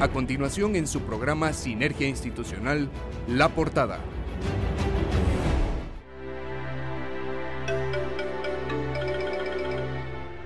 [0.00, 2.88] A continuación en su programa Sinergia Institucional,
[3.28, 4.00] La Portada.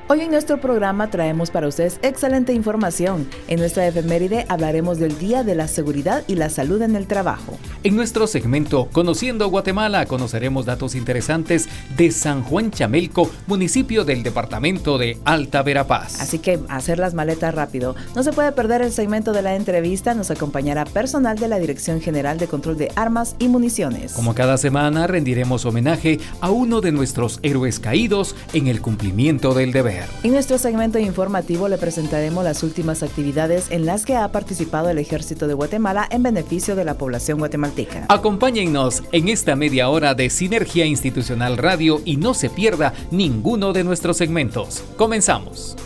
[0.09, 3.29] Hoy en nuestro programa traemos para ustedes excelente información.
[3.49, 7.59] En nuestra efeméride hablaremos del Día de la Seguridad y la Salud en el Trabajo.
[7.87, 14.99] En nuestro segmento Conociendo Guatemala conoceremos datos interesantes de San Juan Chamelco, municipio del departamento
[14.99, 16.21] de Alta Verapaz.
[16.21, 17.95] Así que hacer las maletas rápido.
[18.17, 20.15] No se puede perder el segmento de la entrevista.
[20.15, 24.15] Nos acompañará personal de la Dirección General de Control de Armas y Municiones.
[24.15, 29.71] Como cada semana rendiremos homenaje a uno de nuestros héroes caídos en el cumplimiento del
[29.71, 30.07] deber.
[30.25, 34.99] En nuestro segmento informativo le presentaremos las últimas actividades en las que ha participado el
[34.99, 37.76] Ejército de Guatemala en beneficio de la población guatemalteca.
[38.09, 43.85] Acompáñennos en esta media hora de Sinergia Institucional Radio y no se pierda ninguno de
[43.85, 44.83] nuestros segmentos.
[44.97, 45.77] Comenzamos.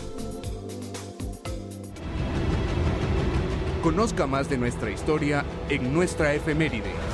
[3.83, 7.10] Conozca más de nuestra historia en nuestra efeméride.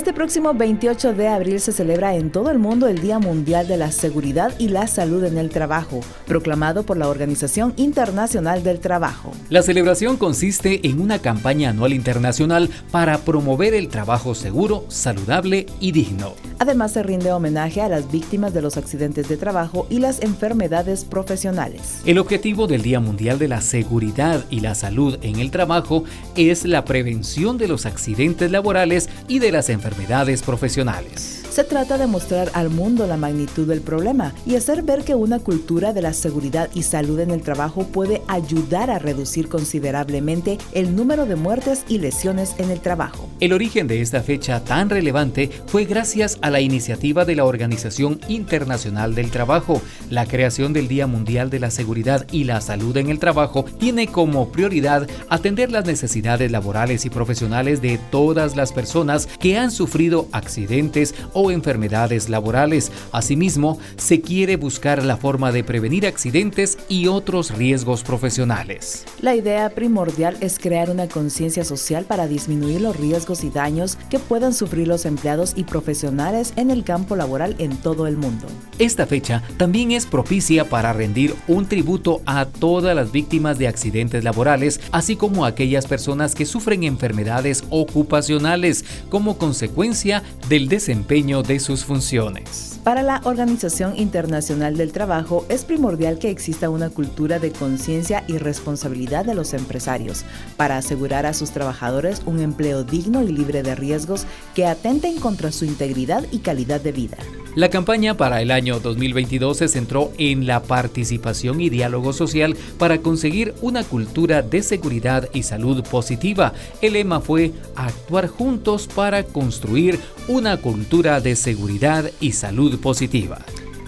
[0.00, 3.76] Este próximo 28 de abril se celebra en todo el mundo el Día Mundial de
[3.76, 9.32] la Seguridad y la Salud en el Trabajo, proclamado por la Organización Internacional del Trabajo.
[9.50, 15.92] La celebración consiste en una campaña anual internacional para promover el trabajo seguro, saludable y
[15.92, 16.32] digno.
[16.58, 21.04] Además se rinde homenaje a las víctimas de los accidentes de trabajo y las enfermedades
[21.04, 22.00] profesionales.
[22.06, 26.04] El objetivo del Día Mundial de la Seguridad y la Salud en el Trabajo
[26.36, 31.39] es la prevención de los accidentes laborales y de las enfermedades enfermedades profesionales.
[31.50, 35.40] Se trata de mostrar al mundo la magnitud del problema y hacer ver que una
[35.40, 40.94] cultura de la seguridad y salud en el trabajo puede ayudar a reducir considerablemente el
[40.94, 43.28] número de muertes y lesiones en el trabajo.
[43.40, 48.20] El origen de esta fecha tan relevante fue gracias a la iniciativa de la Organización
[48.28, 49.82] Internacional del Trabajo.
[50.08, 54.06] La creación del Día Mundial de la Seguridad y la Salud en el Trabajo tiene
[54.06, 60.28] como prioridad atender las necesidades laborales y profesionales de todas las personas que han sufrido
[60.30, 62.92] accidentes o enfermedades laborales.
[63.12, 69.04] Asimismo, se quiere buscar la forma de prevenir accidentes y otros riesgos profesionales.
[69.20, 74.18] La idea primordial es crear una conciencia social para disminuir los riesgos y daños que
[74.18, 78.46] puedan sufrir los empleados y profesionales en el campo laboral en todo el mundo.
[78.78, 84.24] Esta fecha también es propicia para rendir un tributo a todas las víctimas de accidentes
[84.24, 91.60] laborales, así como a aquellas personas que sufren enfermedades ocupacionales como consecuencia del desempeño de
[91.60, 92.80] sus funciones.
[92.82, 98.36] Para la Organización Internacional del Trabajo es primordial que exista una cultura de conciencia y
[98.38, 100.24] responsabilidad de los empresarios
[100.56, 105.52] para asegurar a sus trabajadores un empleo digno y libre de riesgos que atenten contra
[105.52, 107.16] su integridad y calidad de vida.
[107.56, 112.98] La campaña para el año 2022 se centró en la participación y diálogo social para
[112.98, 116.52] conseguir una cultura de seguridad y salud positiva.
[116.80, 119.98] El lema fue actuar juntos para construir
[120.28, 123.40] una cultura de seguridad y salud positiva.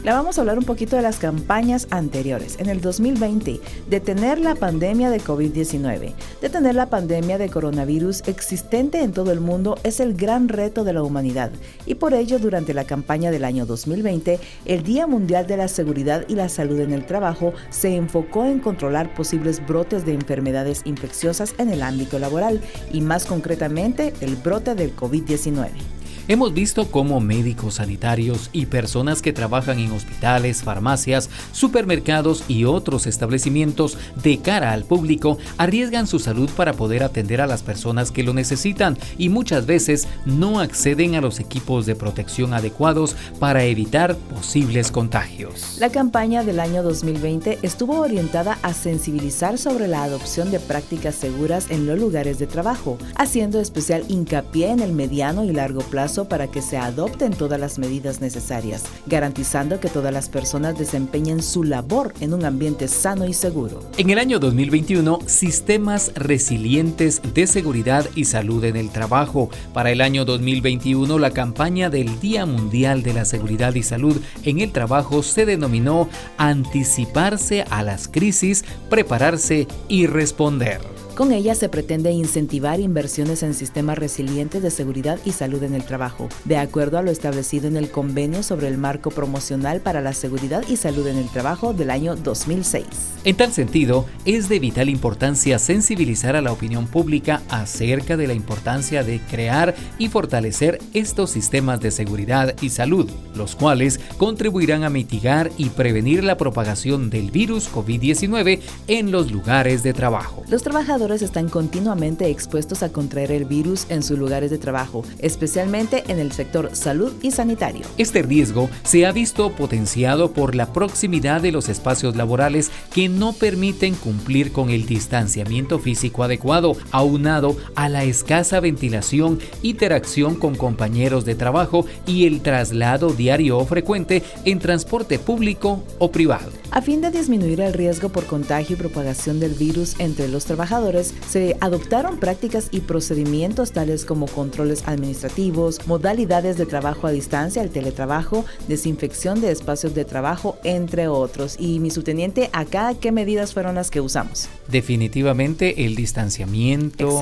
[0.04, 2.56] La vamos a hablar un poquito de las campañas anteriores.
[2.58, 6.12] En el 2020, detener la pandemia de COVID-19.
[6.40, 10.92] Detener la pandemia de coronavirus existente en todo el mundo es el gran reto de
[10.92, 11.52] la humanidad
[11.86, 16.24] y por ello durante la campaña del año 2020, el Día Mundial de la Seguridad
[16.26, 21.54] y la Salud en el Trabajo se enfocó en controlar posibles brotes de enfermedades infecciosas
[21.58, 22.60] en el ámbito laboral
[22.92, 26.01] y más concretamente el brote del COVID-19.
[26.28, 33.08] Hemos visto cómo médicos sanitarios y personas que trabajan en hospitales, farmacias, supermercados y otros
[33.08, 38.22] establecimientos de cara al público arriesgan su salud para poder atender a las personas que
[38.22, 44.14] lo necesitan y muchas veces no acceden a los equipos de protección adecuados para evitar
[44.14, 45.76] posibles contagios.
[45.80, 51.66] La campaña del año 2020 estuvo orientada a sensibilizar sobre la adopción de prácticas seguras
[51.68, 56.46] en los lugares de trabajo, haciendo especial hincapié en el mediano y largo plazo para
[56.46, 62.12] que se adopten todas las medidas necesarias, garantizando que todas las personas desempeñen su labor
[62.20, 63.80] en un ambiente sano y seguro.
[63.96, 69.48] En el año 2021, sistemas resilientes de seguridad y salud en el trabajo.
[69.72, 74.60] Para el año 2021, la campaña del Día Mundial de la Seguridad y Salud en
[74.60, 80.91] el Trabajo se denominó Anticiparse a las crisis, prepararse y responder.
[81.14, 85.84] Con ella se pretende incentivar inversiones en sistemas resilientes de seguridad y salud en el
[85.84, 90.14] trabajo, de acuerdo a lo establecido en el convenio sobre el marco promocional para la
[90.14, 92.86] seguridad y salud en el trabajo del año 2006.
[93.24, 98.32] En tal sentido, es de vital importancia sensibilizar a la opinión pública acerca de la
[98.32, 104.90] importancia de crear y fortalecer estos sistemas de seguridad y salud, los cuales contribuirán a
[104.90, 110.42] mitigar y prevenir la propagación del virus COVID-19 en los lugares de trabajo.
[110.48, 116.04] Los trabajadores están continuamente expuestos a contraer el virus en sus lugares de trabajo, especialmente
[116.06, 117.84] en el sector salud y sanitario.
[117.98, 123.32] Este riesgo se ha visto potenciado por la proximidad de los espacios laborales que no
[123.32, 131.24] permiten cumplir con el distanciamiento físico adecuado, aunado a la escasa ventilación, interacción con compañeros
[131.24, 136.52] de trabajo y el traslado diario o frecuente en transporte público o privado.
[136.70, 140.91] A fin de disminuir el riesgo por contagio y propagación del virus entre los trabajadores,
[141.00, 147.70] se adoptaron prácticas y procedimientos tales como controles administrativos, modalidades de trabajo a distancia, el
[147.70, 151.56] teletrabajo, desinfección de espacios de trabajo, entre otros.
[151.58, 154.48] Y mi subteniente, acá, ¿qué medidas fueron las que usamos?
[154.68, 157.20] Definitivamente el distanciamiento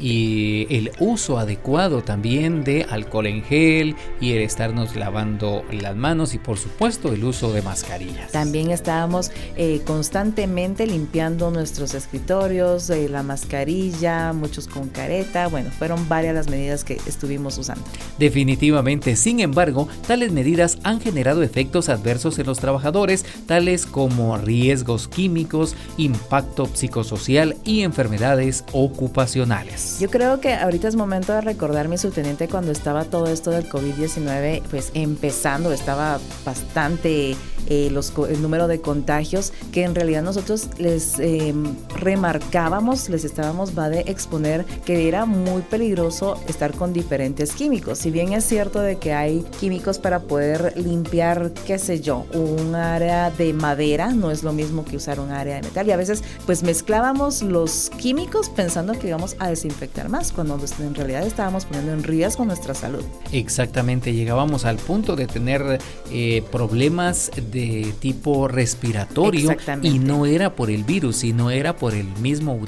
[0.00, 6.34] y el uso adecuado también de alcohol en gel y el estarnos lavando las manos
[6.34, 8.32] y por supuesto el uso de mascarillas.
[8.32, 16.08] También estábamos eh, constantemente limpiando nuestros escritorios, eh, la mascarilla, muchos con careta, bueno, fueron
[16.08, 17.84] varias las medidas que estuvimos usando.
[18.18, 25.08] Definitivamente, sin embargo, tales medidas han generado efectos adversos en los trabajadores, tales como riesgos
[25.08, 29.98] químicos, impacto psicosocial y enfermedades ocupacionales.
[30.00, 33.68] Yo creo que ahorita es momento de recordar, mi subteniente, cuando estaba todo esto del
[33.68, 40.68] COVID-19, pues empezando, estaba bastante eh, los, el número de contagios que en realidad nosotros
[40.78, 41.54] les eh,
[41.96, 47.98] remarcábamos, les estábamos va de exponer que era muy peligroso estar con diferentes químicos.
[47.98, 52.74] Si bien es cierto de que hay químicos para poder limpiar, qué sé yo, un
[52.74, 55.86] área de madera, no es lo mismo que usar un área de metal.
[55.86, 60.94] Y a veces pues mezclábamos los químicos pensando que íbamos a desinfectar más, cuando en
[60.94, 63.04] realidad estábamos poniendo en riesgo nuestra salud.
[63.32, 65.78] Exactamente, llegábamos al punto de tener
[66.10, 67.57] eh, problemas de
[68.00, 72.58] tipo respiratorio y no era por el virus, sino era por el mismo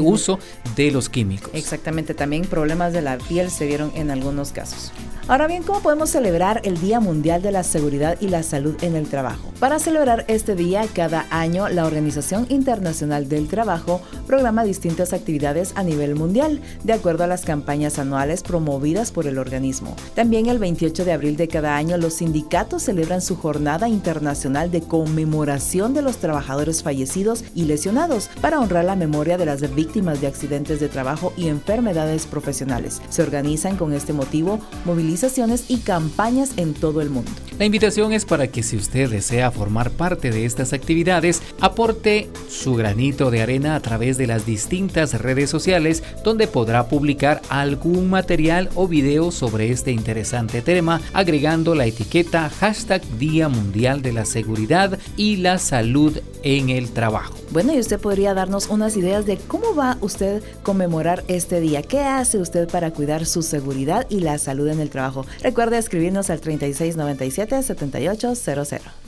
[0.00, 0.38] uso
[0.76, 1.50] de los químicos.
[1.54, 4.92] Exactamente, también problemas de la piel se vieron en algunos casos.
[5.28, 8.96] Ahora bien, ¿cómo podemos celebrar el Día Mundial de la Seguridad y la Salud en
[8.96, 9.52] el Trabajo?
[9.60, 15.84] Para celebrar este día, cada año la Organización Internacional del Trabajo programa distintas actividades a
[15.84, 19.94] nivel mundial, de acuerdo a las campañas anuales promovidas por el organismo.
[20.14, 24.80] También el 28 de abril de cada año los sindicatos celebran su jornada internacional de
[24.80, 30.26] conmemoración de los trabajadores fallecidos y lesionados para honrar la memoria de las víctimas de
[30.26, 33.00] accidentes de trabajo y enfermedades profesionales.
[33.08, 37.30] Se organizan con este motivo movilizaciones y campañas en todo el mundo.
[37.58, 42.74] La invitación es para que si usted desea formar parte de estas actividades, aporte su
[42.74, 48.70] granito de arena a través de las distintas redes sociales donde podrá publicar algún material
[48.74, 54.98] o video sobre este interesante tema, agregando la etiqueta hashtag Día Mundial de la Seguridad
[55.16, 57.34] y la Salud en el Trabajo.
[57.50, 61.82] Bueno, y usted podría darnos unas ideas de cómo va usted conmemorar este día.
[61.82, 65.26] ¿Qué hace usted para cuidar su seguridad y la salud en el trabajo?
[65.42, 68.99] Recuerde escribirnos al 3697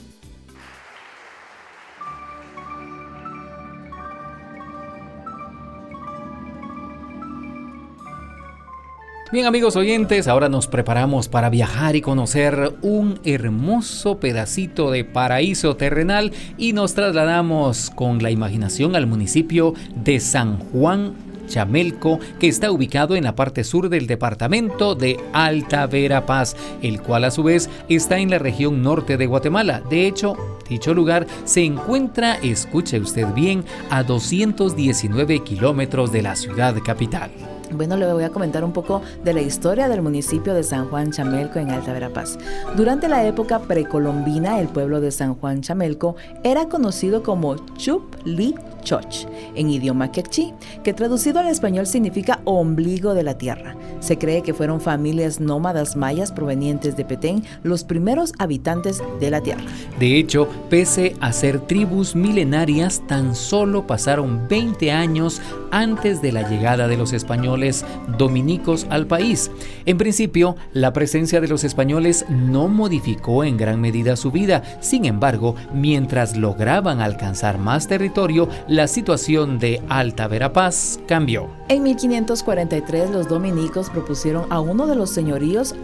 [9.33, 15.75] Bien amigos oyentes, ahora nos preparamos para viajar y conocer un hermoso pedacito de paraíso
[15.75, 21.15] terrenal y nos trasladamos con la imaginación al municipio de San Juan
[21.47, 27.23] Chamelco, que está ubicado en la parte sur del departamento de Alta Verapaz, el cual
[27.23, 29.81] a su vez está en la región norte de Guatemala.
[29.89, 30.37] De hecho,
[30.69, 37.31] dicho lugar se encuentra, escuche usted bien, a 219 kilómetros de la ciudad capital.
[37.71, 41.11] Bueno, le voy a comentar un poco de la historia del municipio de San Juan
[41.11, 42.37] Chamelco en Alta Verapaz.
[42.75, 48.55] Durante la época precolombina, el pueblo de San Juan Chamelco era conocido como Chup Li
[48.83, 49.25] Choch,
[49.55, 53.75] en idioma quechí, que traducido al español significa ombligo de la tierra.
[53.99, 59.41] Se cree que fueron familias nómadas mayas provenientes de Petén los primeros habitantes de la
[59.41, 59.63] tierra.
[59.99, 66.47] De hecho, pese a ser tribus milenarias, tan solo pasaron 20 años antes de la
[66.47, 67.85] llegada de los españoles
[68.17, 69.49] dominicos al país.
[69.85, 74.63] En principio, la presencia de los españoles no modificó en gran medida su vida.
[74.81, 81.47] Sin embargo, mientras lograban alcanzar más territorio, la situación de Alta Verapaz cambió.
[81.69, 85.75] En 1543 los dominicos propusieron a uno de los señoríos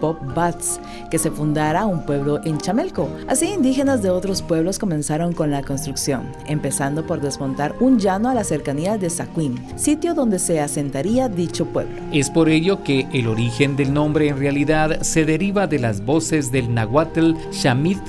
[0.00, 3.08] Pop Bats que se fundara un pueblo en Chamelco.
[3.28, 8.34] Así indígenas de otros pueblos comenzaron con la construcción, empezando por desmontar un llano a
[8.34, 11.94] la cercanía de Saquim, sitio donde se asentaría dicho pueblo.
[12.12, 16.50] Es por ello que el origen del nombre en realidad se deriva de las voces
[16.50, 18.00] del nahuatl Shamit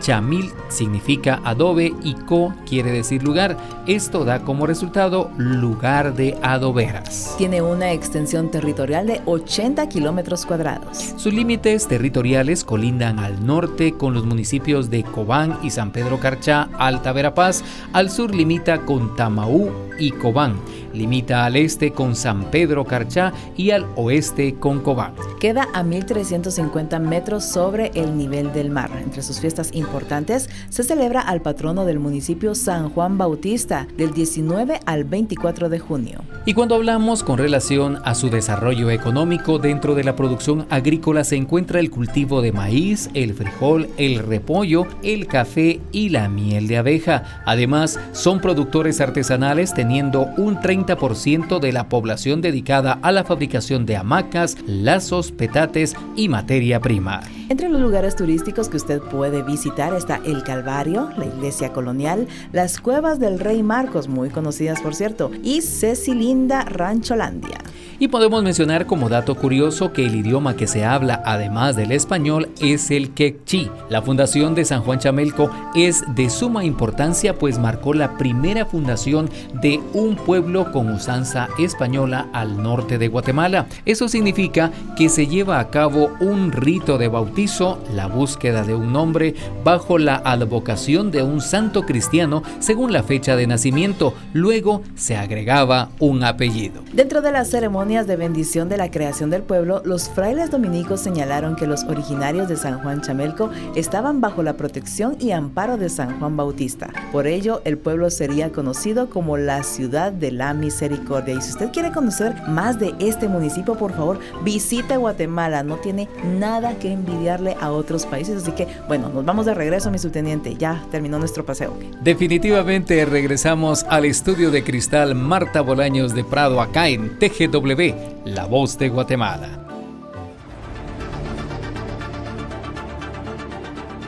[0.00, 3.56] Chamil significa adobe y co quiere decir lugar.
[3.86, 7.34] Esto da como resultado lugar de adoberas.
[7.38, 11.14] Tiene una extensión territorial de 80 kilómetros cuadrados.
[11.16, 16.68] Sus límites territoriales colindan al norte con los municipios de Cobán y San Pedro Carchá,
[16.78, 17.64] Alta Verapaz.
[17.92, 20.54] Al sur limita con Tamaú y Cobán.
[20.92, 25.14] Limita al este con San Pedro Carchá y al oeste con Cobán.
[25.40, 28.90] Queda a 1350 metros sobre el nivel del mar.
[29.02, 34.80] Entre sus fiestas importantes se celebra al patrono del municipio San Juan Bautista del 19
[34.86, 36.20] al 24 de junio.
[36.46, 41.36] Y cuando hablamos con relación a su desarrollo económico dentro de la producción agrícola se
[41.36, 46.78] encuentra el cultivo de maíz, el frijol, el repollo, el café y la miel de
[46.78, 47.42] abeja.
[47.44, 53.86] Además, son productores artesanales teniendo un 30 30% de la población dedicada a la fabricación
[53.86, 57.22] de hamacas, lazos, petates y materia prima.
[57.48, 62.78] Entre los lugares turísticos que usted puede visitar está el Calvario, la iglesia colonial, las
[62.78, 67.58] cuevas del Rey Marcos, muy conocidas por cierto, y Cecilinda Rancholandia.
[68.00, 72.48] Y podemos mencionar como dato curioso que el idioma que se habla además del español
[72.60, 73.70] es el quechí.
[73.88, 79.28] La fundación de San Juan Chamelco es de suma importancia pues marcó la primera fundación
[79.60, 83.66] de un pueblo con usanza española al norte de Guatemala.
[83.84, 88.92] Eso significa que se lleva a cabo un rito de bautizo, la búsqueda de un
[88.92, 89.34] nombre
[89.64, 94.14] bajo la advocación de un santo cristiano según la fecha de nacimiento.
[94.32, 96.82] Luego se agregaba un apellido.
[96.92, 101.56] Dentro de la ceremonia de bendición de la creación del pueblo, los frailes dominicos señalaron
[101.56, 106.18] que los originarios de San Juan Chamelco estaban bajo la protección y amparo de San
[106.18, 106.90] Juan Bautista.
[107.12, 111.34] Por ello, el pueblo sería conocido como la ciudad de la misericordia.
[111.34, 115.62] Y si usted quiere conocer más de este municipio, por favor, visite Guatemala.
[115.62, 118.42] No tiene nada que envidiarle a otros países.
[118.42, 120.54] Así que, bueno, nos vamos de regreso, mi subteniente.
[120.56, 121.76] Ya terminó nuestro paseo.
[122.02, 128.78] Definitivamente regresamos al estudio de cristal Marta Bolaños de Prado acá en TGW la Voz
[128.78, 129.67] de Guatemala.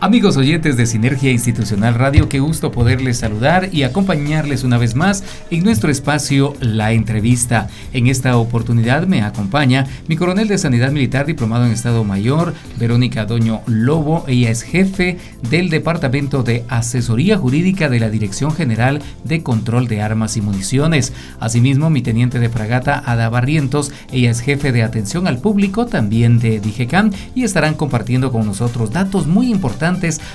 [0.00, 5.24] Amigos oyentes de Sinergia Institucional Radio, qué gusto poderles saludar y acompañarles una vez más
[5.50, 7.66] en nuestro espacio La Entrevista.
[7.92, 13.24] En esta oportunidad me acompaña mi coronel de Sanidad Militar diplomado en Estado Mayor, Verónica
[13.24, 14.24] Doño Lobo.
[14.28, 15.18] Ella es jefe
[15.50, 21.12] del Departamento de Asesoría Jurídica de la Dirección General de Control de Armas y Municiones.
[21.40, 26.38] Asimismo, mi teniente de fragata Ada Barrientos, ella es jefe de atención al público también
[26.38, 29.87] de DIGECAM y estarán compartiendo con nosotros datos muy importantes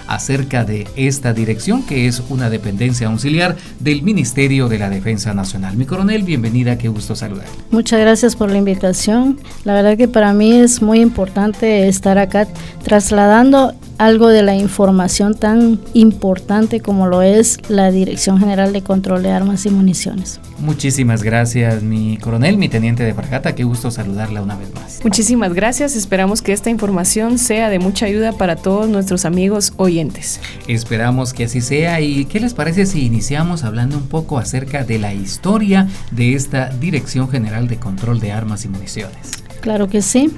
[0.08, 5.78] acerca de esta dirección, que es una dependencia auxiliar del Ministerio de la Defensa Nacional.
[5.78, 7.46] Mi coronel, bienvenida, qué gusto saludar.
[7.72, 9.40] Muchas gracias por la invitación.
[9.64, 12.48] La verdad que para mí es muy importante estar acá
[12.84, 19.24] trasladando algo de la información tan importante como lo es la Dirección General de Control
[19.24, 20.42] de Armas y Municiones.
[20.60, 23.56] Muchísimas gracias, mi coronel, mi teniente de fragata.
[23.56, 25.00] Qué gusto saludarla una vez más.
[25.04, 25.96] Muchísimas gracias.
[25.96, 30.42] Esperamos que esta información sea de mucha ayuda para todos nuestros amigos oyentes.
[30.68, 32.02] Esperamos que así sea.
[32.02, 36.70] ¿Y qué les parece si iniciamos hablando un poco acerca de la historia de esta
[36.70, 39.44] Dirección General de Control de Armas y Municiones?
[39.62, 40.30] Claro que sí.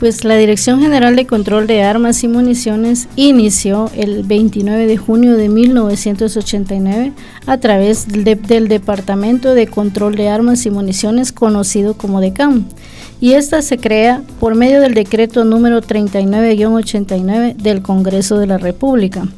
[0.00, 5.36] Pues la Dirección General de Control de Armas y Municiones inició el 29 de junio
[5.36, 7.12] de 1989
[7.44, 12.64] a través del Departamento de Control de Armas y Municiones conocido como DECAM
[13.20, 19.28] y esta se crea por medio del decreto número 39-89 del Congreso de la República.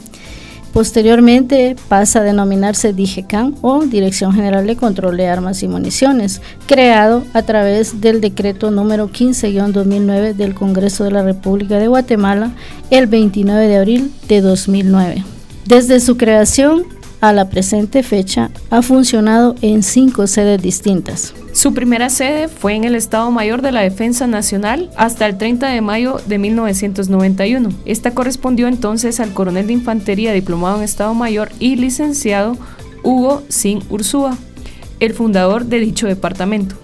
[0.73, 7.25] Posteriormente pasa a denominarse DIGECAM o Dirección General de Control de Armas y Municiones, creado
[7.35, 12.53] a través del decreto número 15-2009 del Congreso de la República de Guatemala
[12.91, 15.25] el 29 de abril de 2009.
[15.67, 16.85] Desde su creación
[17.23, 21.33] a la presente fecha ha funcionado en cinco sedes distintas.
[21.53, 25.69] Su primera sede fue en el Estado Mayor de la Defensa Nacional hasta el 30
[25.69, 27.71] de mayo de 1991.
[27.87, 32.59] Esta correspondió entonces al coronel de infantería diplomado en Estado Mayor y licenciado
[33.05, 34.37] Hugo Sin Ursúa,
[34.99, 36.75] el fundador de dicho departamento.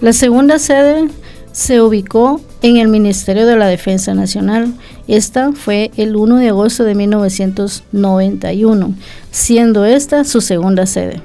[0.00, 1.08] La segunda sede
[1.50, 4.72] se ubicó en el Ministerio de la Defensa Nacional.
[5.12, 8.94] Esta fue el 1 de agosto de 1991,
[9.30, 11.20] siendo esta su segunda sede.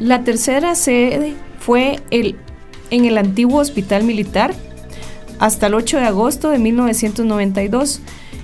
[0.00, 2.34] La tercera sede fue el,
[2.90, 4.52] en el antiguo Hospital Militar
[5.38, 8.00] hasta el 8 de agosto de 1992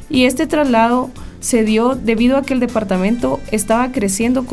[0.09, 4.47] y este traslado se dio debido a que el departamento estaba creciendo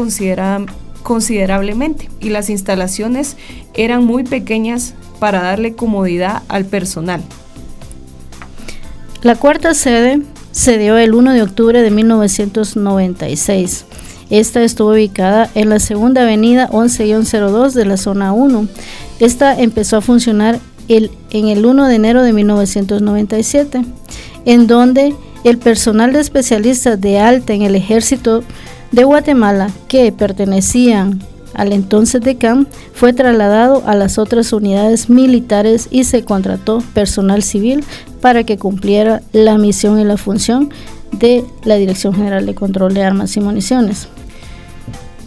[1.03, 3.37] considerablemente y las instalaciones
[3.75, 7.21] eran muy pequeñas para darle comodidad al personal.
[9.25, 10.21] La cuarta sede
[10.53, 13.85] se dio el 1 de octubre de 1996
[14.29, 18.67] esta estuvo ubicada en la segunda avenida 11-02 de la zona 1.
[19.19, 23.85] Esta empezó a funcionar el, en el 1 de enero de 1997,
[24.45, 28.43] en donde el personal de especialistas de alta en el ejército
[28.91, 31.19] de Guatemala que pertenecían
[31.55, 37.43] al entonces de CAM fue trasladado a las otras unidades militares y se contrató personal
[37.43, 37.83] civil
[38.21, 40.69] para que cumpliera la misión y la función
[41.11, 44.07] de la Dirección General de Control de Armas y Municiones.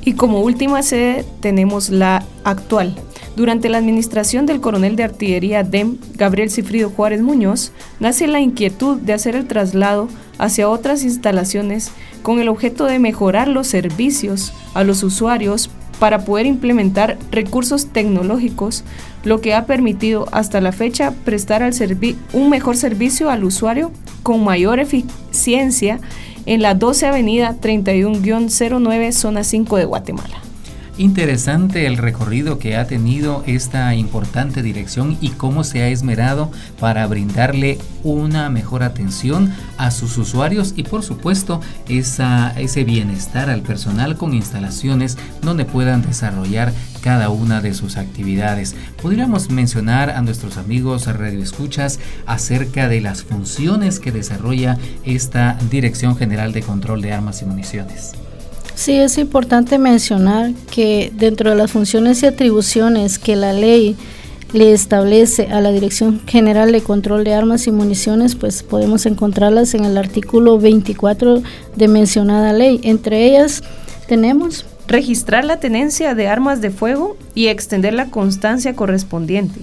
[0.04, 2.94] Y como última sede tenemos la actual.
[3.36, 8.96] Durante la administración del coronel de artillería DEM, Gabriel Cifrido Juárez Muñoz, nace la inquietud
[8.96, 14.82] de hacer el traslado hacia otras instalaciones con el objeto de mejorar los servicios a
[14.82, 18.84] los usuarios para poder implementar recursos tecnológicos,
[19.24, 21.68] lo que ha permitido hasta la fecha prestar
[22.32, 23.90] un mejor servicio al usuario
[24.22, 26.00] con mayor eficiencia
[26.46, 30.47] en la 12 Avenida 31-09, zona 5 de Guatemala.
[30.98, 37.06] Interesante el recorrido que ha tenido esta importante dirección y cómo se ha esmerado para
[37.06, 44.34] brindarle una mejor atención a sus usuarios y por supuesto ese bienestar al personal con
[44.34, 48.74] instalaciones donde puedan desarrollar cada una de sus actividades.
[49.00, 56.52] Podríamos mencionar a nuestros amigos radioescuchas acerca de las funciones que desarrolla esta Dirección General
[56.52, 58.14] de Control de Armas y Municiones.
[58.78, 63.96] Sí, es importante mencionar que dentro de las funciones y atribuciones que la ley
[64.52, 69.74] le establece a la Dirección General de Control de Armas y Municiones, pues podemos encontrarlas
[69.74, 71.42] en el artículo 24
[71.74, 72.78] de mencionada ley.
[72.84, 73.64] Entre ellas
[74.06, 79.58] tenemos registrar la tenencia de armas de fuego y extender la constancia correspondiente.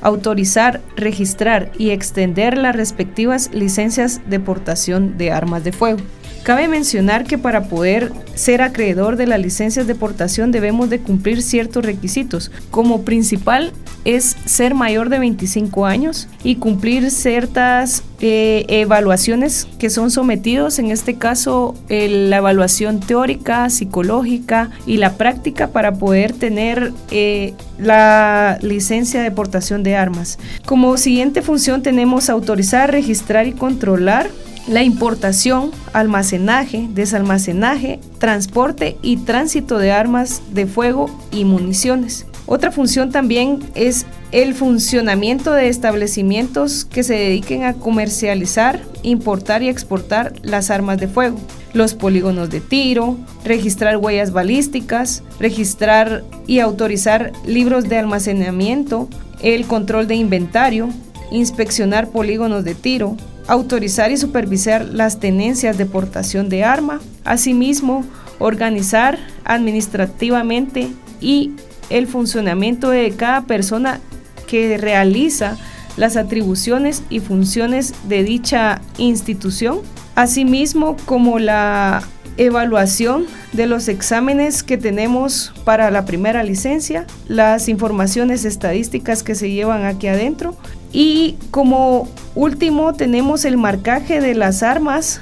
[0.00, 6.00] Autorizar, registrar y extender las respectivas licencias de portación de armas de fuego
[6.42, 11.42] Cabe mencionar que para poder ser acreedor de las licencias de portación debemos de cumplir
[11.42, 12.50] ciertos requisitos.
[12.70, 13.72] Como principal
[14.04, 20.90] es ser mayor de 25 años y cumplir ciertas eh, evaluaciones que son sometidos, en
[20.90, 29.22] este caso la evaluación teórica, psicológica y la práctica para poder tener eh, la licencia
[29.22, 30.38] de portación de armas.
[30.64, 34.30] Como siguiente función tenemos autorizar, registrar y controlar
[34.68, 42.26] la importación, almacenaje, desalmacenaje, transporte y tránsito de armas de fuego y municiones.
[42.46, 49.68] Otra función también es el funcionamiento de establecimientos que se dediquen a comercializar, importar y
[49.68, 51.38] exportar las armas de fuego,
[51.72, 59.08] los polígonos de tiro, registrar huellas balísticas, registrar y autorizar libros de almacenamiento,
[59.42, 60.88] el control de inventario,
[61.30, 63.16] inspeccionar polígonos de tiro,
[63.48, 68.04] autorizar y supervisar las tenencias de portación de arma, asimismo
[68.38, 70.88] organizar administrativamente
[71.20, 71.52] y
[71.90, 74.00] el funcionamiento de cada persona
[74.46, 75.56] que realiza
[75.96, 79.80] las atribuciones y funciones de dicha institución,
[80.14, 82.02] asimismo como la
[82.36, 89.50] evaluación de los exámenes que tenemos para la primera licencia, las informaciones estadísticas que se
[89.50, 90.56] llevan aquí adentro
[90.92, 95.20] y como último tenemos el marcaje de las armas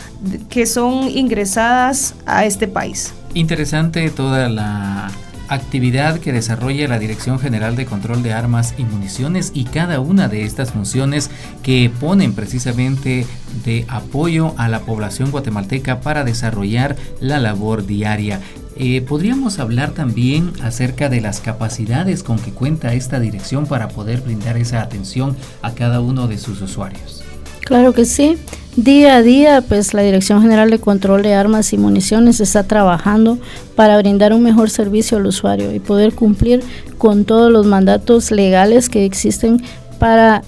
[0.49, 3.15] que son ingresadas a este país.
[3.35, 5.11] Interesante toda la
[5.49, 10.29] actividad que desarrolla la Dirección General de Control de Armas y Municiones y cada una
[10.29, 11.31] de estas funciones
[11.63, 13.27] que ponen precisamente
[13.65, 18.41] de apoyo a la población guatemalteca para desarrollar la labor diaria.
[18.79, 24.21] Eh, podríamos hablar también acerca de las capacidades con que cuenta esta dirección para poder
[24.21, 27.25] brindar esa atención a cada uno de sus usuarios.
[27.61, 28.37] Claro que sí.
[28.77, 33.39] Día a día, pues la Dirección General de Control de Armas y Municiones está trabajando
[33.75, 36.63] para brindar un mejor servicio al usuario y poder cumplir
[36.99, 39.63] con todos los mandatos legales que existen
[39.99, 40.43] para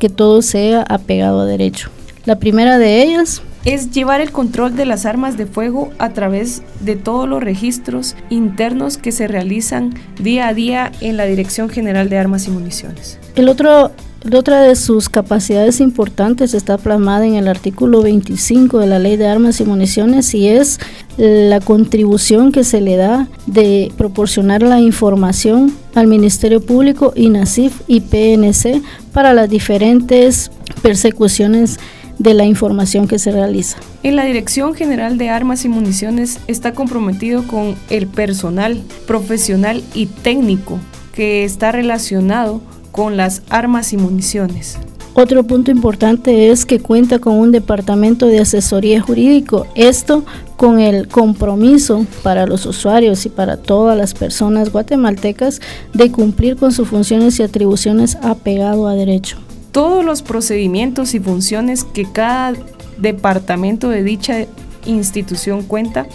[0.00, 1.88] que todo sea apegado a derecho.
[2.24, 6.62] La primera de ellas es llevar el control de las armas de fuego a través
[6.80, 12.08] de todos los registros internos que se realizan día a día en la Dirección General
[12.08, 13.18] de Armas y Municiones.
[13.34, 13.92] El otro
[14.34, 19.28] otra de sus capacidades importantes está plasmada en el artículo 25 de la Ley de
[19.28, 20.80] Armas y Municiones y es
[21.16, 28.00] la contribución que se le da de proporcionar la información al Ministerio Público, INASIF y
[28.00, 30.50] PNC para las diferentes
[30.82, 31.78] persecuciones
[32.18, 33.78] de la información que se realiza.
[34.02, 40.06] En la Dirección General de Armas y Municiones está comprometido con el personal profesional y
[40.06, 40.78] técnico
[41.12, 42.60] que está relacionado
[42.92, 44.78] con las armas y municiones.
[45.14, 49.66] Otro punto importante es que cuenta con un departamento de asesoría jurídico.
[49.74, 50.24] Esto
[50.56, 55.60] con el compromiso para los usuarios y para todas las personas guatemaltecas
[55.92, 59.38] de cumplir con sus funciones y atribuciones apegado a derecho.
[59.72, 62.54] Todos los procedimientos y funciones que cada
[62.98, 64.46] departamento de dicha
[64.86, 66.06] institución cuenta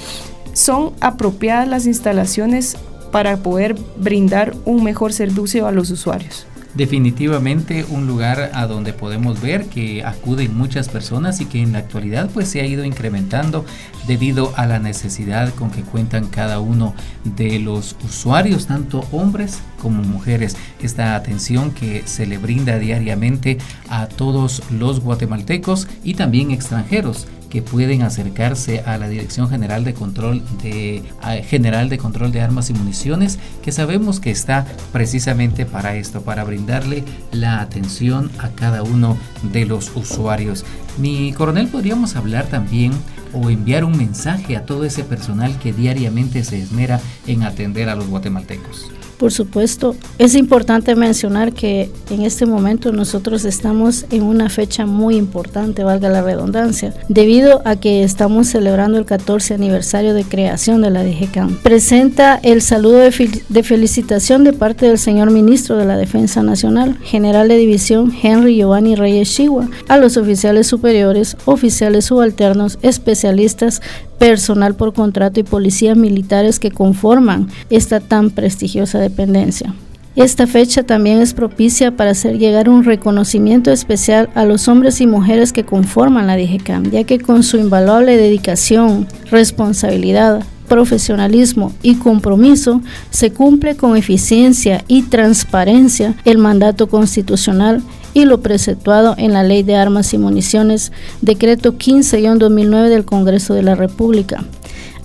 [0.53, 2.77] son apropiadas las instalaciones
[3.11, 9.41] para poder brindar un mejor servicio a los usuarios definitivamente un lugar a donde podemos
[9.41, 13.65] ver que acuden muchas personas y que en la actualidad pues se ha ido incrementando
[14.07, 20.01] debido a la necesidad con que cuentan cada uno de los usuarios, tanto hombres como
[20.03, 20.55] mujeres.
[20.81, 23.57] Esta atención que se le brinda diariamente
[23.89, 29.93] a todos los guatemaltecos y también extranjeros que pueden acercarse a la Dirección General de
[29.93, 31.03] Control de
[31.47, 36.43] General de Control de Armas y Municiones, que sabemos que está precisamente para esto, para
[36.45, 39.19] brindarle la atención a cada uno
[39.51, 40.65] de los usuarios.
[40.97, 42.91] Mi coronel, podríamos hablar también
[43.33, 47.93] o enviar un mensaje a todo ese personal que diariamente se esmera en atender a
[47.93, 48.89] los guatemaltecos.
[49.23, 55.15] Por supuesto, es importante mencionar que en este momento nosotros estamos en una fecha muy
[55.15, 60.89] importante, valga la redundancia, debido a que estamos celebrando el 14 aniversario de creación de
[60.89, 61.55] la DGCAM.
[61.59, 67.47] Presenta el saludo de, felicitación de parte del señor ministro de la Defensa Nacional, general
[67.47, 73.81] de división Henry Giovanni Reyes Chihuahua, a los oficiales superiores, oficiales subalternos, especialistas,
[74.19, 79.73] personal por contrato y policías militares que conforman esta tan prestigiosa dependencia.
[80.15, 85.07] Esta fecha también es propicia para hacer llegar un reconocimiento especial a los hombres y
[85.07, 92.81] mujeres que conforman la DGCAM, ya que con su invaluable dedicación, responsabilidad, profesionalismo y compromiso,
[93.11, 97.83] se cumple con eficiencia y transparencia el mandato constitucional
[98.15, 103.61] y lo preceptuado en la Ley de Armas y Municiones, decreto 15-2009 del Congreso de
[103.61, 104.45] la República,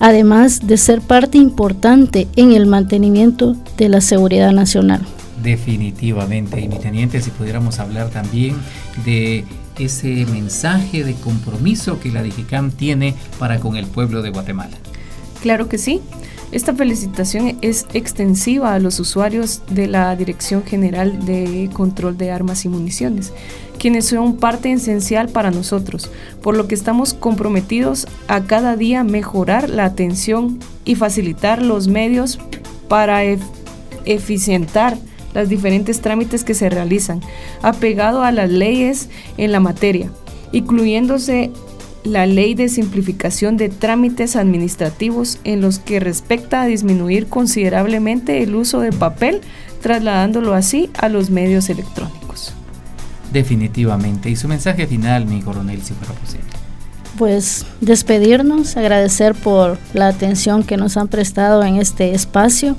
[0.00, 5.02] además de ser parte importante en el mantenimiento de la seguridad nacional.
[5.42, 8.56] Definitivamente, y mi teniente, si pudiéramos hablar también
[9.04, 9.44] de
[9.78, 14.78] ese mensaje de compromiso que la DIGICAM tiene para con el pueblo de Guatemala.
[15.40, 16.00] Claro que sí.
[16.50, 22.64] Esta felicitación es extensiva a los usuarios de la Dirección General de Control de Armas
[22.64, 23.34] y Municiones,
[23.78, 26.10] quienes son parte esencial para nosotros,
[26.42, 32.38] por lo que estamos comprometidos a cada día mejorar la atención y facilitar los medios
[32.88, 33.22] para
[34.06, 34.96] eficientar
[35.34, 37.20] los diferentes trámites que se realizan,
[37.60, 40.10] apegado a las leyes en la materia,
[40.52, 41.50] incluyéndose
[42.04, 48.54] la ley de simplificación de trámites administrativos en los que respecta a disminuir considerablemente el
[48.54, 49.40] uso de papel,
[49.82, 52.52] trasladándolo así a los medios electrónicos.
[53.32, 54.30] Definitivamente.
[54.30, 56.46] ¿Y su mensaje final, mi coronel, si fuera posible?
[57.18, 62.76] Pues despedirnos, agradecer por la atención que nos han prestado en este espacio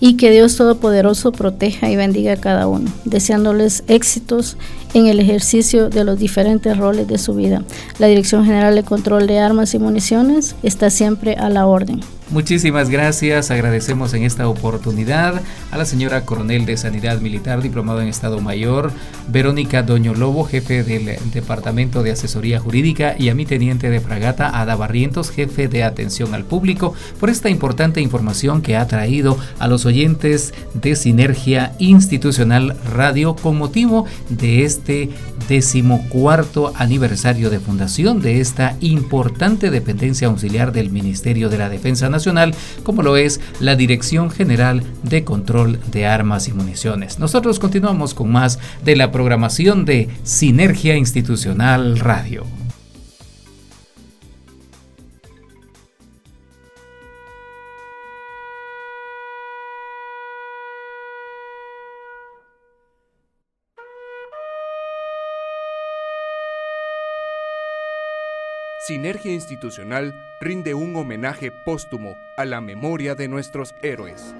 [0.00, 4.56] y que Dios Todopoderoso proteja y bendiga a cada uno, deseándoles éxitos
[4.94, 7.62] en el ejercicio de los diferentes roles de su vida.
[7.98, 12.00] La Dirección General de Control de Armas y Municiones está siempre a la orden.
[12.30, 13.50] Muchísimas gracias.
[13.50, 18.92] Agradecemos en esta oportunidad a la señora coronel de Sanidad Militar, diplomado en Estado Mayor,
[19.28, 24.58] Verónica Doño Lobo, jefe del Departamento de Asesoría Jurídica, y a mi teniente de fragata,
[24.58, 29.68] Ada Barrientos, jefe de Atención al Público, por esta importante información que ha traído a
[29.68, 34.83] los oyentes de Sinergia Institucional Radio con motivo de este
[35.48, 42.54] decimocuarto aniversario de fundación de esta importante dependencia auxiliar del Ministerio de la Defensa Nacional,
[42.82, 47.18] como lo es la Dirección General de Control de Armas y Municiones.
[47.18, 52.63] Nosotros continuamos con más de la programación de Sinergia Institucional Radio.
[68.86, 74.34] Sinergia Institucional rinde un homenaje póstumo a la memoria de nuestros héroes.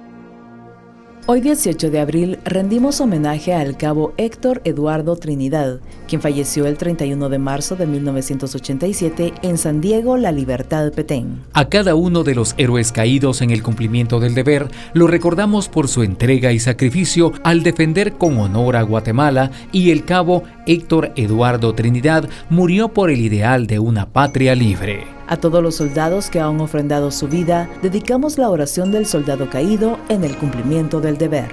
[1.27, 7.31] Hoy 18 de abril rendimos homenaje al cabo Héctor Eduardo Trinidad, quien falleció el 31
[7.31, 11.41] de marzo de 1987 en San Diego, La Libertad, Petén.
[11.55, 15.89] A cada uno de los héroes caídos en el cumplimiento del deber lo recordamos por
[15.89, 21.75] su entrega y sacrificio al defender con honor a Guatemala y el cabo Héctor Eduardo
[21.75, 25.07] Trinidad murió por el ideal de una patria libre.
[25.27, 29.99] A todos los soldados que han ofrendado su vida, dedicamos la oración del soldado caído
[30.09, 31.51] en el cumplimiento del deber.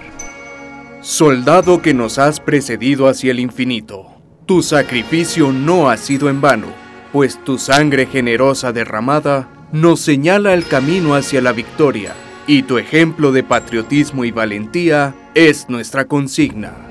[1.01, 4.07] Soldado que nos has precedido hacia el infinito,
[4.45, 6.67] tu sacrificio no ha sido en vano,
[7.13, 12.13] pues tu sangre generosa derramada nos señala el camino hacia la victoria,
[12.47, 16.90] y tu ejemplo de patriotismo y valentía es nuestra consigna.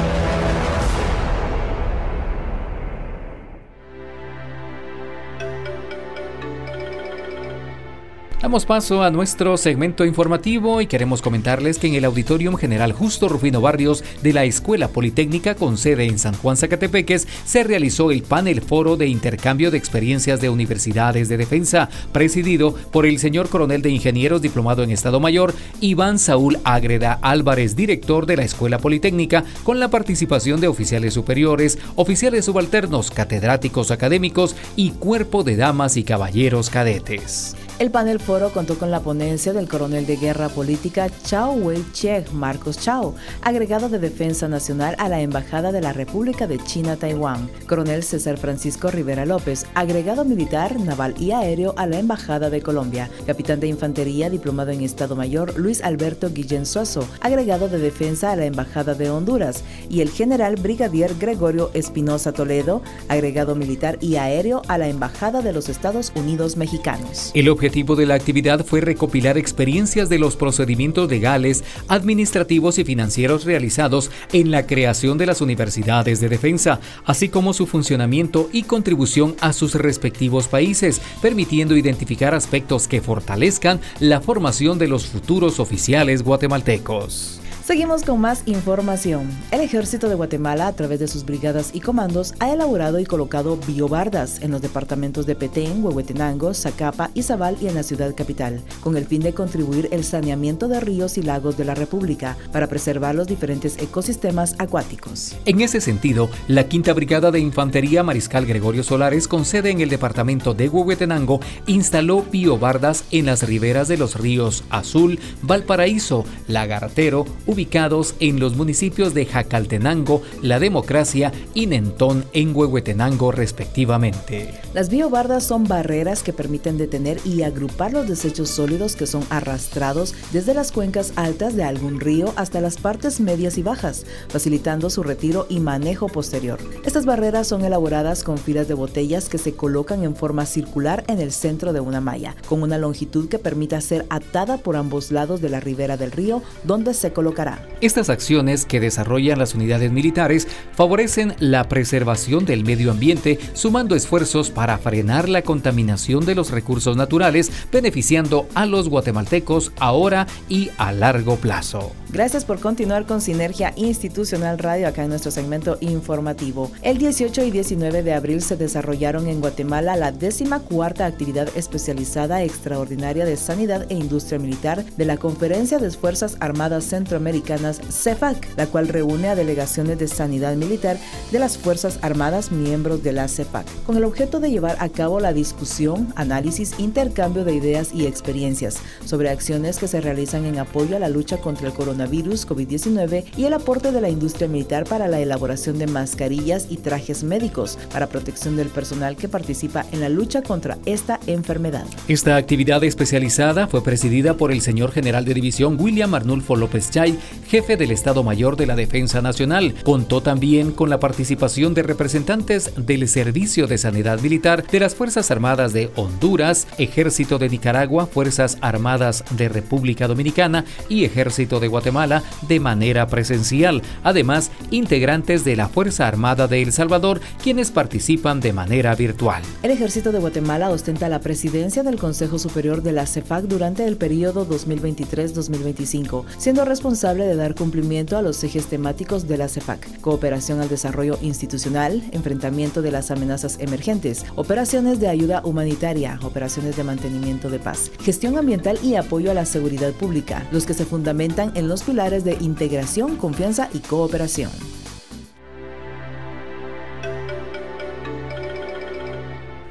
[8.41, 13.29] Damos paso a nuestro segmento informativo y queremos comentarles que en el Auditorium General Justo
[13.29, 18.23] Rufino Barrios de la Escuela Politécnica con sede en San Juan Zacatepeques se realizó el
[18.23, 23.83] panel foro de intercambio de experiencias de universidades de defensa, presidido por el señor coronel
[23.83, 29.43] de ingenieros diplomado en Estado Mayor, Iván Saúl Ágreda Álvarez, director de la Escuela Politécnica,
[29.63, 36.03] con la participación de oficiales superiores, oficiales subalternos, catedráticos académicos y cuerpo de damas y
[36.03, 37.55] caballeros cadetes.
[37.81, 42.77] El panel foro contó con la ponencia del coronel de guerra política Chao Wei-cheng Marcos
[42.77, 48.37] Chao, agregado de Defensa Nacional a la Embajada de la República de China-Taiwán, coronel César
[48.37, 53.69] Francisco Rivera López, agregado militar, naval y aéreo a la Embajada de Colombia, capitán de
[53.69, 58.93] Infantería diplomado en Estado Mayor Luis Alberto Guillén Suazo, agregado de Defensa a la Embajada
[58.93, 64.87] de Honduras, y el general brigadier Gregorio Espinosa Toledo, agregado militar y aéreo a la
[64.87, 67.31] Embajada de los Estados Unidos Mexicanos.
[67.33, 72.83] El objetivo objetivo de la actividad fue recopilar experiencias de los procedimientos legales, administrativos y
[72.83, 78.63] financieros realizados en la creación de las universidades de defensa, así como su funcionamiento y
[78.63, 85.61] contribución a sus respectivos países, permitiendo identificar aspectos que fortalezcan la formación de los futuros
[85.61, 87.39] oficiales guatemaltecos.
[87.63, 89.29] Seguimos con más información.
[89.51, 93.55] El ejército de Guatemala, a través de sus brigadas y comandos, ha elaborado y colocado
[93.55, 98.97] biobardas en los departamentos de Petén, Huehuetenango, Zacapa, Izabal y en la ciudad capital, con
[98.97, 103.13] el fin de contribuir el saneamiento de ríos y lagos de la República para preservar
[103.13, 105.35] los diferentes ecosistemas acuáticos.
[105.45, 109.89] En ese sentido, la Quinta Brigada de Infantería Mariscal Gregorio Solares, con sede en el
[109.89, 117.25] departamento de Huehuetenango, instaló biobardas en las riberas de los ríos Azul, Valparaíso, Lagartero,
[117.61, 124.55] ubicados en los municipios de Jacaltenango, La Democracia y Nentón en Huehuetenango respectivamente.
[124.73, 130.15] Las biobardas son barreras que permiten detener y agrupar los desechos sólidos que son arrastrados
[130.31, 135.03] desde las cuencas altas de algún río hasta las partes medias y bajas, facilitando su
[135.03, 136.57] retiro y manejo posterior.
[136.83, 141.19] Estas barreras son elaboradas con filas de botellas que se colocan en forma circular en
[141.19, 145.41] el centro de una malla, con una longitud que permita ser atada por ambos lados
[145.41, 147.40] de la ribera del río donde se coloca
[147.81, 154.51] estas acciones que desarrollan las unidades militares favorecen la preservación del medio ambiente, sumando esfuerzos
[154.51, 160.91] para frenar la contaminación de los recursos naturales, beneficiando a los guatemaltecos ahora y a
[160.91, 161.91] largo plazo.
[162.11, 166.69] Gracias por continuar con Sinergia Institucional Radio acá en nuestro segmento informativo.
[166.81, 172.43] El 18 y 19 de abril se desarrollaron en Guatemala la décima cuarta actividad especializada
[172.43, 176.83] extraordinaria de Sanidad e Industria Militar de la Conferencia de Fuerzas Armadas
[177.31, 180.97] Centroamericanas CEFAC, la cual reúne a delegaciones de sanidad militar
[181.31, 185.19] de las Fuerzas Armadas miembros de la CEFAC, con el objeto de llevar a cabo
[185.19, 190.97] la discusión, análisis, intercambio de ideas y experiencias sobre acciones que se realizan en apoyo
[190.97, 194.83] a la lucha contra el coronavirus virus COVID-19 y el aporte de la industria militar
[194.83, 200.01] para la elaboración de mascarillas y trajes médicos para protección del personal que participa en
[200.01, 201.85] la lucha contra esta enfermedad.
[202.09, 207.17] Esta actividad especializada fue presidida por el señor general de división William Arnulfo López Chay,
[207.47, 209.75] jefe del Estado Mayor de la Defensa Nacional.
[209.83, 215.31] Contó también con la participación de representantes del Servicio de Sanidad Militar de las Fuerzas
[215.31, 222.23] Armadas de Honduras, Ejército de Nicaragua, Fuerzas Armadas de República Dominicana y Ejército de Guatemala
[222.47, 223.81] de manera presencial.
[224.03, 229.41] Además, integrantes de la Fuerza Armada de El Salvador, quienes participan de manera virtual.
[229.63, 233.97] El Ejército de Guatemala ostenta la presidencia del Consejo Superior de la CEFAC durante el
[233.97, 240.61] periodo 2023-2025, siendo responsable de dar cumplimiento a los ejes temáticos de la CEFAC, cooperación
[240.61, 247.49] al desarrollo institucional, enfrentamiento de las amenazas emergentes, operaciones de ayuda humanitaria, operaciones de mantenimiento
[247.49, 251.67] de paz, gestión ambiental y apoyo a la seguridad pública, los que se fundamentan en
[251.67, 254.80] los pilares de integración, confianza y cooperación.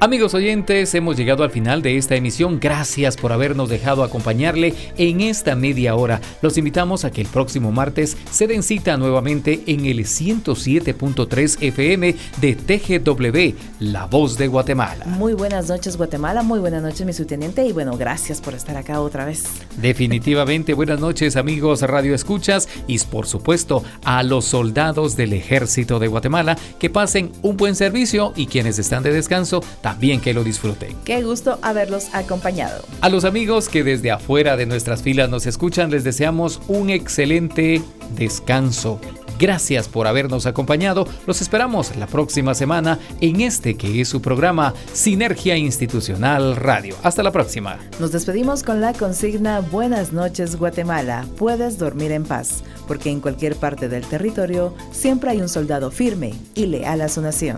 [0.03, 2.59] Amigos oyentes, hemos llegado al final de esta emisión.
[2.59, 6.19] Gracias por habernos dejado acompañarle en esta media hora.
[6.41, 12.15] Los invitamos a que el próximo martes se den cita nuevamente en el 107.3 FM
[12.41, 15.05] de TGW, La Voz de Guatemala.
[15.05, 19.01] Muy buenas noches Guatemala, muy buenas noches mi subteniente y bueno, gracias por estar acá
[19.01, 19.43] otra vez.
[19.79, 26.07] Definitivamente buenas noches amigos Radio Escuchas y por supuesto a los soldados del Ejército de
[26.07, 29.61] Guatemala que pasen un buen servicio y quienes están de descanso
[29.91, 30.95] también que lo disfruten.
[31.03, 32.81] Qué gusto haberlos acompañado.
[33.01, 37.81] A los amigos que desde afuera de nuestras filas nos escuchan, les deseamos un excelente
[38.15, 39.01] descanso.
[39.37, 41.05] Gracias por habernos acompañado.
[41.27, 46.95] Los esperamos la próxima semana en este que es su programa Sinergia Institucional Radio.
[47.03, 47.77] Hasta la próxima.
[47.99, 51.25] Nos despedimos con la consigna Buenas noches Guatemala.
[51.37, 56.33] Puedes dormir en paz, porque en cualquier parte del territorio siempre hay un soldado firme
[56.55, 57.57] y leal a su nación.